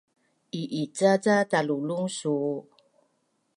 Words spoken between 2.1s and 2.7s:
suu?